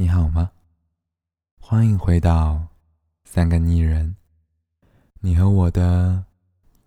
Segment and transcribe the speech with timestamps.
[0.00, 0.50] 你好吗？
[1.60, 2.68] 欢迎回到
[3.22, 4.16] 三个泥人，
[5.20, 6.24] 你和我的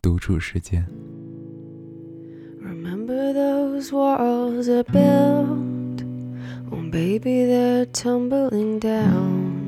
[0.01, 0.83] 独处时间。
[2.59, 6.03] Remember those walls I built?
[6.71, 9.61] Oh, baby, they're tumbling down.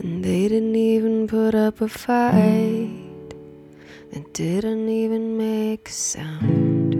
[0.00, 2.88] And they didn't even put up a fight,
[4.10, 6.96] they didn't even make a sound.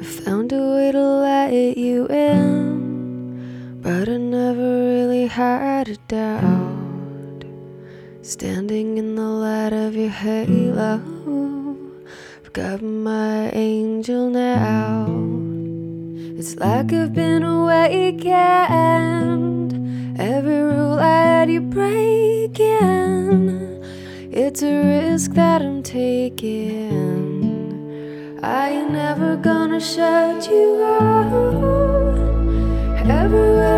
[0.00, 2.67] I found a way to let you in,
[3.88, 7.44] but I never really had a doubt.
[8.20, 11.00] Standing in the light of your halo.
[12.44, 15.06] I've got my angel now.
[16.38, 18.30] It's like I've been awakened.
[20.20, 23.48] Every rule I had you breaking.
[24.30, 26.58] It's a risk that I'm taking.
[28.42, 31.78] I ain't never gonna shut you out.
[33.10, 33.77] Everywhere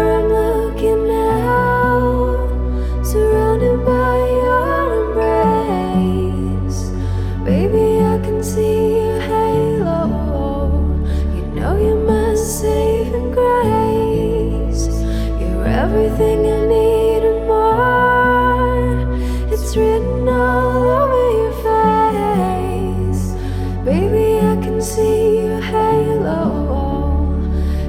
[15.81, 19.09] everything I need and more.
[19.51, 23.35] It's written all over your face.
[23.83, 26.43] Baby, I can see your halo.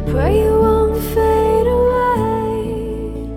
[0.07, 3.29] Pray you won't fade away.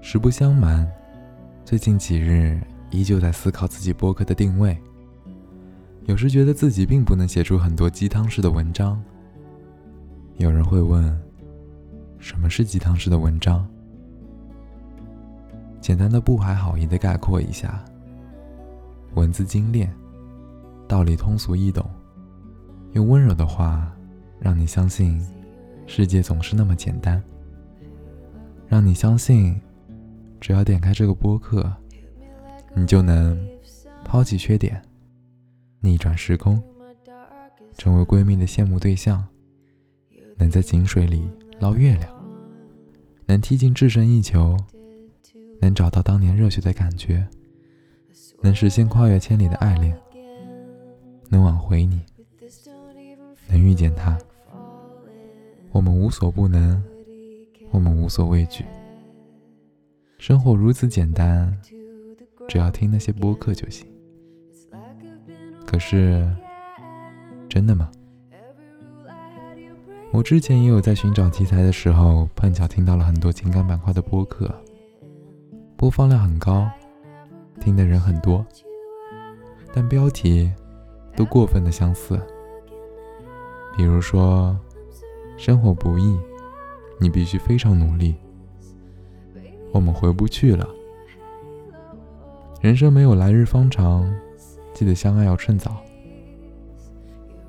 [0.00, 0.90] 实不相瞒，
[1.64, 2.60] 最近几日
[2.90, 4.76] 依旧在思考自己播客的定位。
[6.06, 9.00] 有时觉得自己并不能写出很多鸡汤式的文章。
[10.38, 11.16] 有人会问，
[12.22, 13.68] 什么是鸡汤式的文章？
[15.80, 17.84] 简单的不怀好意的概括一下：
[19.16, 19.92] 文字精炼，
[20.86, 21.84] 道理通俗易懂，
[22.92, 23.92] 用温柔的话
[24.38, 25.20] 让你相信
[25.84, 27.20] 世界总是那么简单，
[28.68, 29.60] 让你相信。
[30.40, 31.72] 只要点开这个播客，
[32.74, 33.38] 你就能
[34.04, 34.82] 抛弃缺点，
[35.80, 36.60] 逆转时空，
[37.78, 39.24] 成为闺蜜的羡慕对象，
[40.36, 41.30] 能在井水里
[41.62, 42.12] 捞月亮，
[43.24, 44.56] 能踢进制胜一球，
[45.60, 47.24] 能找到当年热血的感觉，
[48.42, 49.96] 能实现跨越千里的爱恋，
[51.28, 52.00] 能挽回你，
[53.48, 54.18] 能遇见他。
[55.70, 56.82] 我们无所不能，
[57.70, 58.64] 我们无所畏惧。
[60.18, 61.56] 生活如此简单，
[62.48, 63.86] 只要听那些播客就行。
[65.64, 66.28] 可是，
[67.48, 67.88] 真的吗？
[70.12, 74.54] 我之前也有在寻找题材的时候，碰巧听到了很多情感板块的播客，
[75.74, 76.68] 播放量很高，
[77.58, 78.44] 听的人很多，
[79.72, 80.52] 但标题
[81.16, 82.20] 都过分的相似。
[83.74, 84.54] 比如说，
[85.38, 86.14] 生活不易，
[87.00, 88.14] 你必须非常努力。
[89.72, 90.68] 我们回不去了。
[92.60, 94.14] 人生没有来日方长，
[94.74, 95.78] 记得相爱要趁早。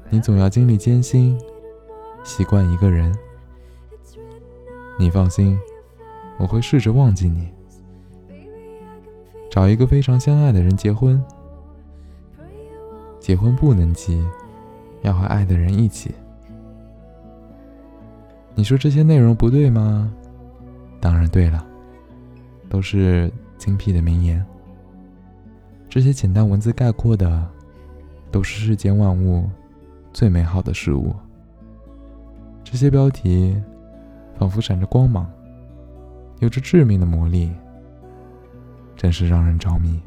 [0.10, 1.38] 你总要经历艰辛，
[2.24, 3.14] 习惯一个人。
[4.98, 5.60] 你放心，
[6.38, 7.52] 我会试着忘记你，
[9.50, 11.24] 找一个非常相爱的人结婚。
[13.20, 14.26] 结婚不能急，
[15.02, 16.14] 要和爱的人一起。
[18.56, 20.14] 你说这些内容不对吗？
[21.00, 21.66] 当然对了。
[22.70, 24.44] 都是精辟的名言。
[25.88, 27.48] 这些简单文字概括的，
[28.32, 29.48] 都是世间万物
[30.12, 31.14] 最美好的事物。
[32.74, 33.56] 这些标题
[34.36, 35.32] 仿佛闪着光芒，
[36.40, 37.52] 有着致命的魔力，
[38.96, 40.02] 真是让人着迷。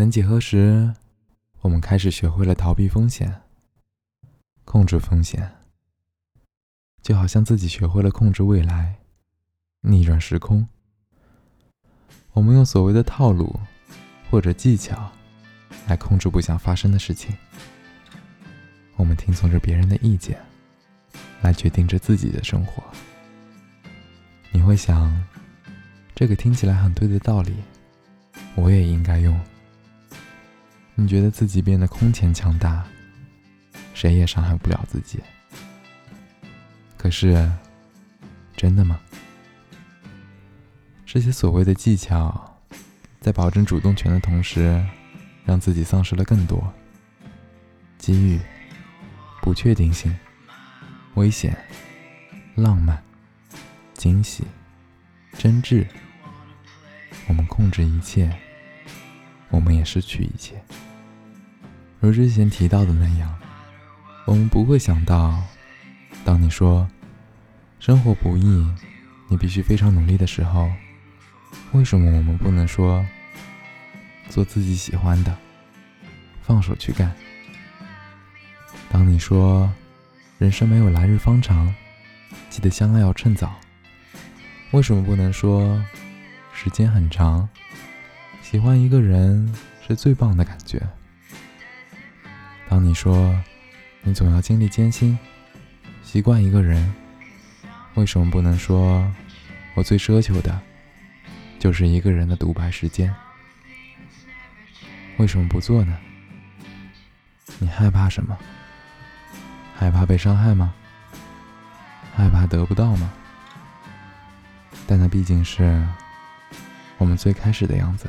[0.00, 0.94] 曾几何时，
[1.60, 3.42] 我们开始学会了逃避风险，
[4.64, 5.56] 控制风险，
[7.02, 8.96] 就好像自己学会了控制未来，
[9.82, 10.66] 逆转时空。
[12.32, 13.60] 我们用所谓的套路
[14.30, 15.12] 或者技巧
[15.86, 17.36] 来控制不想发生的事情。
[18.96, 20.40] 我们听从着别人的意见，
[21.42, 22.82] 来决定着自己的生活。
[24.50, 25.14] 你会想，
[26.14, 27.54] 这个听起来很对的道理，
[28.54, 29.38] 我也应该用。
[31.00, 32.84] 你觉得自己变得空前强大，
[33.94, 35.18] 谁也伤害不了自己。
[36.98, 37.50] 可是，
[38.54, 39.00] 真的吗？
[41.06, 42.54] 这些所谓的技巧，
[43.18, 44.84] 在保证主动权的同时，
[45.46, 46.70] 让自己丧失了更多
[47.96, 48.38] 机遇、
[49.40, 50.14] 不确定性、
[51.14, 51.56] 危险、
[52.54, 53.02] 浪漫、
[53.94, 54.44] 惊喜、
[55.32, 55.86] 真挚。
[57.26, 58.30] 我们控制一切，
[59.48, 60.62] 我们也失去一切。
[62.00, 63.38] 如之前提到的那样，
[64.24, 65.38] 我们不会想到，
[66.24, 66.88] 当你说
[67.78, 68.66] 生活不易，
[69.28, 70.70] 你必须非常努力的时候。
[71.72, 73.04] 为什么我们不能说
[74.30, 75.36] 做自己喜欢的，
[76.42, 77.12] 放手去干？
[78.88, 79.70] 当你说
[80.38, 81.72] 人生没有来日方长，
[82.48, 83.54] 记得相爱要趁早，
[84.70, 85.78] 为什么不能说
[86.54, 87.46] 时间很长，
[88.40, 89.54] 喜欢一个人
[89.86, 90.80] 是最棒的感觉？
[92.70, 93.36] 当你说
[94.02, 95.18] 你总要经历艰辛，
[96.04, 96.94] 习惯一个人，
[97.94, 99.12] 为什么不能说
[99.74, 100.56] 我最奢求的？
[101.58, 103.12] 就是一个人的独白时间，
[105.16, 105.98] 为什么不做呢？
[107.58, 108.38] 你害怕什么？
[109.74, 110.72] 害怕被伤害吗？
[112.14, 113.12] 害怕得不到吗？
[114.86, 115.84] 但那毕竟是
[116.98, 118.08] 我们最开始的样子。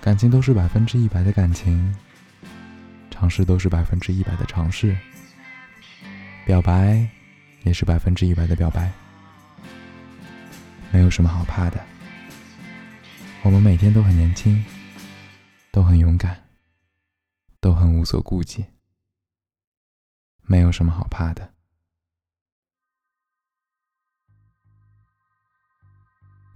[0.00, 1.92] 感情都是百分之一百的感情，
[3.20, 4.96] 尝试都是百分之一百的尝试，
[6.46, 7.06] 表白
[7.64, 8.90] 也是百分之一百的表白。
[10.90, 11.84] 没有什么好怕的，
[13.42, 14.64] 我们每天都很年轻，
[15.70, 16.42] 都很勇敢，
[17.60, 18.64] 都很无所顾忌，
[20.40, 21.52] 没有什么好怕的。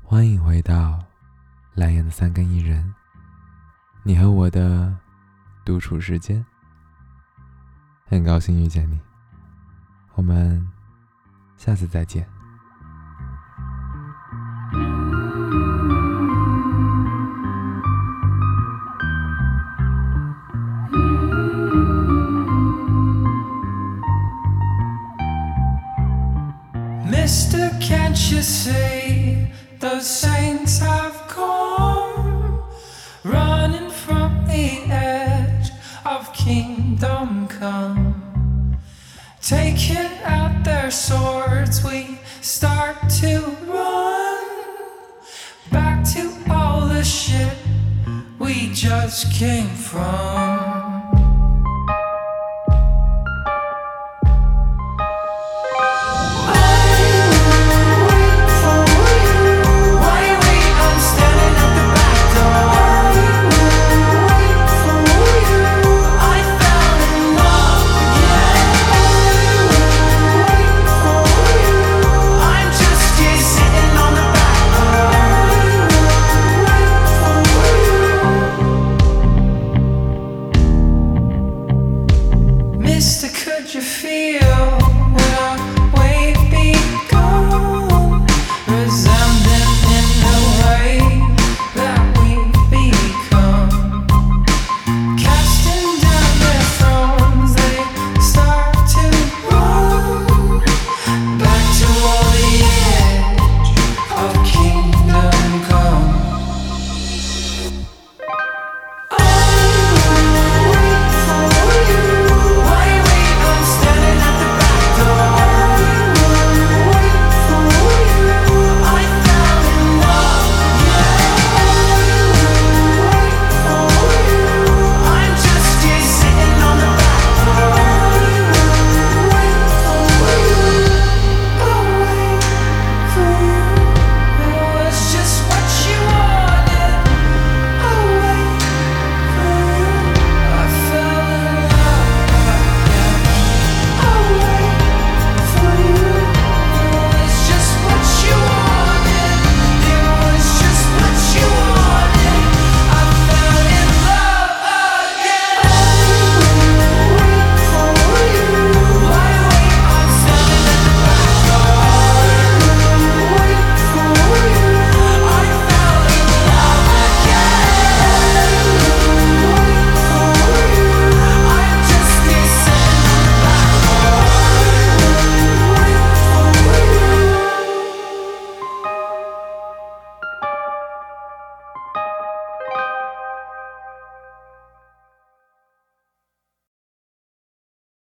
[0.03, 1.05] 欢迎回到
[1.75, 2.95] 蓝颜的三更一人，
[4.03, 4.99] 你和我的
[5.63, 6.43] 独处时间，
[8.15, 9.01] 很高兴遇见你，
[10.15, 10.65] 我们
[11.57, 12.34] 下次再见。
[36.45, 38.79] Kingdom come?
[39.41, 44.45] Taking out their swords, we start to run
[45.73, 47.57] back to all the shit
[48.39, 50.94] we just came from.